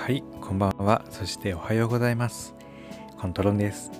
[0.00, 1.04] はい、こんばんは。
[1.10, 2.54] そしておはようございます。
[3.18, 3.92] コントロンです。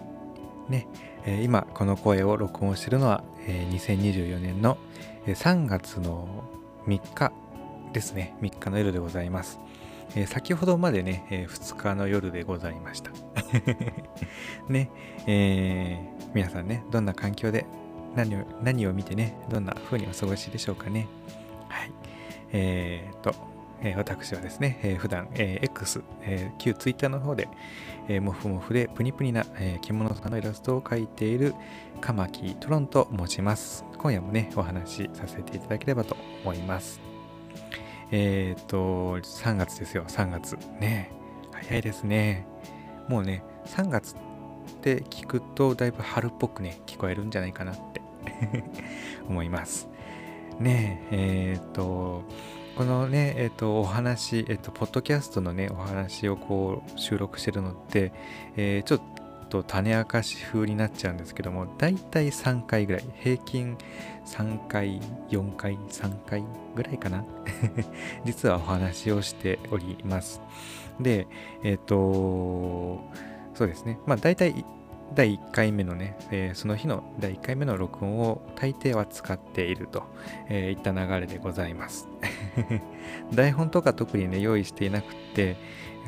[0.66, 0.88] ね、
[1.26, 4.78] えー今この声を録音しているのは、えー2024年の
[5.26, 6.44] え3月の
[6.86, 7.32] 3日
[7.92, 8.34] ですね。
[8.40, 9.60] 3日の夜でございます。
[10.16, 13.12] えー先ほどまでね、え2日の夜でございました。
[14.70, 14.90] ね、
[15.26, 17.66] えー皆さんね、どんな環境で
[18.16, 21.06] 何を何を見てね、どんな風にお過ごしでしょうかね。
[21.68, 21.92] はい。
[22.52, 23.49] えー、と、
[23.96, 27.48] 私はですね、普段、X、えー旧 Twitter の方で、
[28.08, 29.44] えー、もふもふでプニプニな、
[29.80, 31.54] 着物さんのイラストを描いている
[32.00, 33.84] カマキトロンと申します。
[33.96, 37.00] 今夜もね、お話しさせていただければと思います。
[38.10, 40.56] えっ、と、3月ですよ、3月。
[40.78, 41.10] ね
[41.52, 42.46] 早いですね。
[43.08, 44.16] もうね、3月っ
[44.82, 48.02] て聞くとだいぶ春っぽくね、聞こえるんじゃないかなって
[49.28, 49.88] 思います。
[50.58, 52.24] ねえ、えっ、と、
[52.76, 58.12] このね、えっ、と、お話、えっ、と、ポッドキャストのね、お話をこう、収録してるのって、
[58.56, 59.00] えーちょっ
[59.50, 63.76] と種明かし風になっちゃうんですけども、だいたい3回ぐらい、平均
[64.24, 67.24] 3回、4回、3回ぐらいかな。
[68.24, 70.40] 実はお話をしております。
[71.00, 71.26] で、
[71.64, 73.00] えっ、と、
[73.54, 73.98] そうですね。
[74.06, 74.64] まあ、大体、
[75.14, 80.04] 第1回目のね、えーその日の第1回目の録音を大抵は使っていると、
[80.48, 82.08] えーいった流れでございます。
[83.34, 85.56] 台本とか特にね、用意していなくって、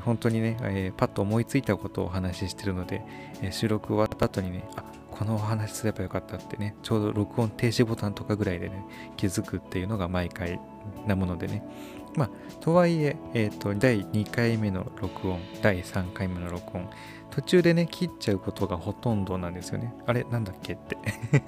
[0.05, 3.03] 本当にね、えーパッと思いついたことをお話ししてるので、
[3.43, 8.85] えー収録終わった後にね、あこのお話すればよかったってね、ちょうど録音停止ボタンとかぐらいでね、
[9.17, 10.61] 気づくっていうのが毎回
[11.07, 11.65] なものでね。
[12.15, 12.31] まあ、
[12.61, 16.91] とはいえ、えっ、と、第2回目の録音、第3回目の録音、
[17.31, 19.95] 途中でね、切っちゃうことがほとんどなんですよね。
[20.07, 20.99] あれ、なんだっけって。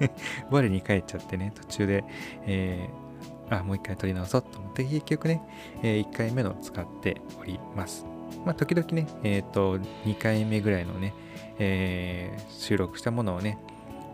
[0.49, 2.03] 我に返っちゃってね、途中で、
[2.47, 3.05] えー
[3.49, 5.41] あ、もう一回撮り直そうと思って、結局ね、
[5.83, 8.05] え1回目の使っております。
[8.43, 11.13] まあ、時々ね、えっ、と、2回目ぐらいのね、
[11.59, 13.59] えー収録したものをね、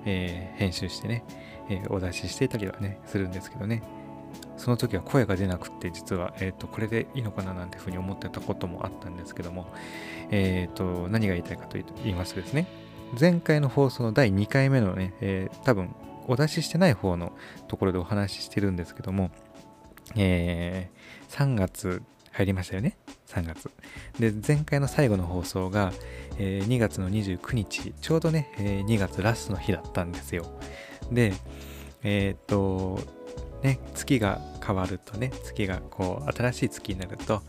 [0.06, 1.24] えー編集してね、
[1.70, 3.82] えお出ししていたりはね、するんですけどね、
[4.62, 9.66] その時は声が出なくって、実は、えっ、と、これでいいのかななんてふうに思ってたこともあったんですけども、
[10.30, 12.68] えっ、と、何が言いたいかと言いますとですね、
[13.20, 15.96] 前回の放送の第2回目のね、えー多分、
[16.28, 17.34] お出ししてない方の
[17.68, 19.32] ところでお話ししてるんですけども、
[20.16, 22.98] えー3月入りましたよね
[23.28, 23.72] ？3月。
[24.20, 25.92] で、前回の最後の放送が、
[26.38, 30.46] えー2月の29日、ちょうどね、えー2月ラストの日だったんですよ。
[31.12, 31.34] で、
[32.04, 33.21] えーっと、
[33.64, 37.42] ね、月が変わるとね、月がこう、新しい月になると、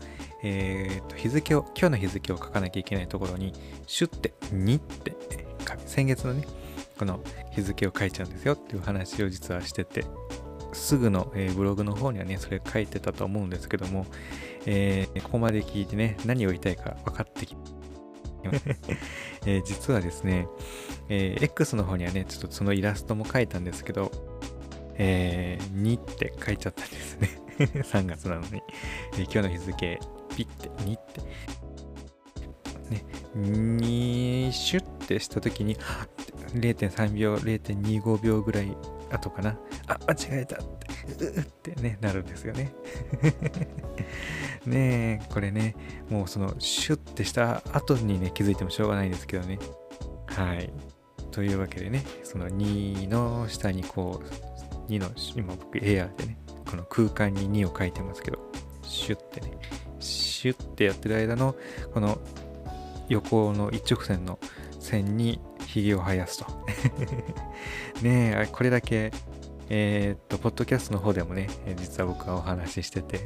[0.43, 3.53] えーと、日付を、今日の日付を書かなきゃいけないところに、
[3.87, 5.15] シュッて、にって、
[5.85, 6.45] 先月のね、
[6.97, 7.19] この
[7.51, 10.05] 日付を書いちゃうんですよっていう話を実はしてて、
[10.73, 14.05] すぐの、えーブログの方にはね、それ書いてたと思うんですけども、
[14.65, 17.55] えーここまで聞いてね、何を言いたいか分かってき
[19.45, 20.47] えー実はですね、
[21.09, 24.11] えー X の方にはね、ちょっとそのイラストも書いたんですけど、
[24.97, 27.29] えー、2って書いちゃったんですね。
[27.59, 28.61] 3月なのに。
[29.17, 29.99] え今日の日付、
[30.35, 31.21] ピッて、2って。
[32.89, 33.05] ね、
[33.35, 35.77] 2シュッてした時に、
[36.53, 38.75] 0.3秒、0.25秒ぐらい
[39.11, 39.57] 後かな。
[39.87, 40.59] あ、間違えたっ
[41.17, 42.73] て、ううってね、なるんですよね。
[44.65, 45.75] ねえ、これね、
[46.09, 49.59] もうそのシュッてした後にね、気づいてもしょうがないんですけどね。
[50.27, 50.71] はい。
[51.31, 54.52] というわけでね、その2の下にこう、
[54.89, 56.37] 2の、今僕エアーでね、
[56.69, 58.39] この空間に2を書いてますけど、
[58.83, 59.51] シュッてね、
[59.99, 61.55] シュッてやってる間の、
[61.93, 62.19] この
[63.09, 64.39] 横の一直線の
[64.79, 66.45] 線にひげを生やすと。
[68.01, 69.11] ねえ、これだけ、
[69.69, 73.19] えーっと、ポッドキャストの方でもね、実は僕はお話ししてて、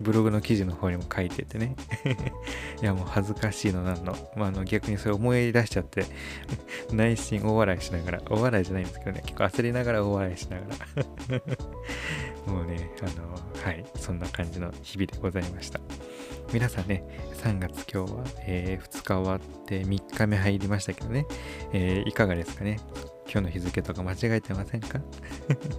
[0.00, 1.76] ブログの記事の方にも書いててね。
[2.82, 4.16] いや、もう恥ずかしいのなんの。
[4.36, 6.04] まあ、あの逆にそれ思い出しちゃって、
[6.92, 10.66] 内心大笑いしながら、大笑いじゃないんですけどね、結構焦りながら大笑いしなが
[11.36, 11.42] ら。
[12.52, 15.80] もうね、あの、はい、そんな感じの日々でございました。
[16.52, 17.04] 皆さんね、
[17.34, 21.26] 3月今日は、え2日終わって3日目入りましたけどね、
[21.72, 22.80] えーいかがですかね？
[23.32, 25.00] 今日の日付とか間違えてませんか？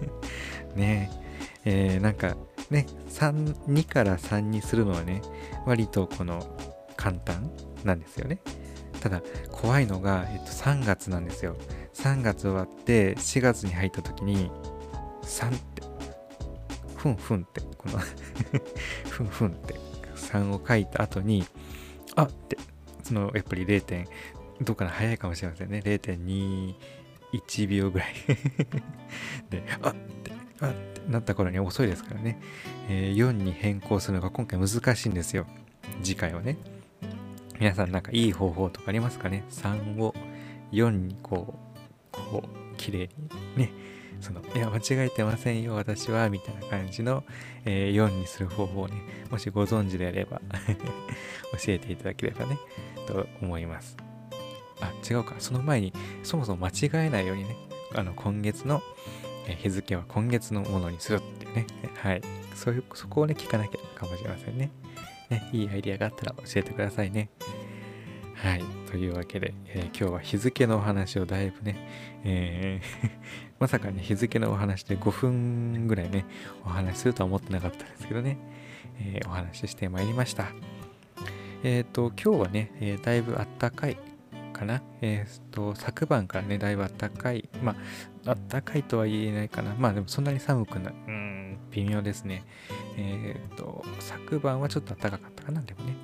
[0.74, 1.24] ねえ。
[1.66, 2.36] えーなんか
[2.70, 5.22] ね3 2から3にするのはね
[5.66, 6.44] 割とこの
[6.96, 7.50] 簡単
[7.84, 8.40] なんですよね。
[9.00, 9.22] ただ
[9.52, 11.56] 怖いのが、えっと、3月なんですよ。
[11.94, 14.50] 3月終わって4月に入った時に
[15.22, 15.82] 3って
[16.96, 17.98] ふんふんってこの
[19.10, 19.74] ふんふんって
[20.16, 21.46] 3を書いた後に
[22.16, 22.56] あって
[23.02, 23.82] そのやっぱり 0.
[23.82, 24.06] 点
[24.62, 25.82] どうかな早いかもしれませんね。
[25.84, 26.74] 0.2
[27.38, 28.14] 1秒ぐらい。
[29.50, 32.40] であってあってなった頃に遅いですからね、
[32.88, 35.46] えー4に変更するのが今回難しいんですよ。
[36.02, 36.56] 次回はね。
[37.60, 40.14] 皆さんなんかいい方法とかありますかね ?3 を
[40.72, 41.54] 4にこ
[42.12, 43.10] う、こう、綺麗
[43.56, 43.72] にね、
[44.20, 47.24] その、いや、間違えてませんよ、私は、みたいな感じの、
[47.64, 48.94] えー、4にする方法をね、
[49.30, 50.40] もしご存知であれば
[51.64, 52.58] 教えていただければね、
[53.06, 54.03] と思います。
[54.86, 55.34] あ、違うか。
[55.38, 55.92] その前に、
[56.22, 57.56] そもそも間違えないようにね、
[57.94, 58.82] あの、今月の
[59.60, 61.66] 日付は今月のものにするっていうね、
[61.96, 62.22] はい。
[62.54, 64.70] そういう、そこをね、聞かなきゃかもしれませんね。
[65.30, 67.30] ね、いいアイディアがあったら教えてくださいね。
[68.34, 68.64] はい。
[68.90, 71.76] というわけで、えー、今日は日付のお話をだいぶね、
[72.24, 73.10] えー
[73.58, 76.24] まさかね、日付のお話で5分ぐらいね、
[76.64, 78.36] お話しするとは思ってなかったですけどね、
[78.98, 80.48] えー、お話ししてまいりました。
[81.62, 83.96] えっ、ー、と、今日はね、えだいぶあったかい
[84.54, 84.82] かな。
[85.02, 87.50] えっ、と、昨晩からね、だいぶあったかい。
[87.62, 87.76] ま
[88.24, 89.74] あ、あったかいとは言えないかな。
[89.78, 90.94] まあでもそんなに寒くない。
[91.08, 92.44] うん、微妙ですね。
[92.96, 95.94] えっ、と、昨晩はちょっと暖かかったかな、でもね。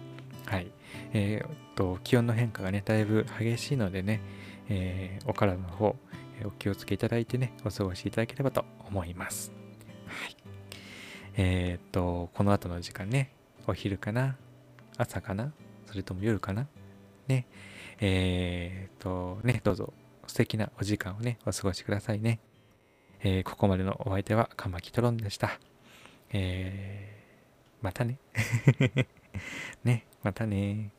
[0.44, 0.70] はい。
[1.14, 4.20] えっ、と、気温の変化がね、だいぶ激しいのでね、
[4.68, 5.96] えお体の方、
[6.44, 9.52] お気をつけいただいてね、お過ごしいただければと思います。
[10.06, 10.36] はい。
[11.36, 13.32] えっ、と、この後の時間ね、
[13.66, 14.36] お昼かな
[14.96, 15.52] 朝かな
[15.86, 16.66] それとも夜かな
[17.26, 17.46] ね。
[18.00, 19.92] えっ、と、ね、どうぞ
[20.26, 22.40] 素敵なお時間をね、お過ごしくださいね。
[23.22, 25.60] えー、ここまでのお相手はカマキトロンでした。
[26.32, 28.18] えー、またね。
[29.84, 30.92] ね、またね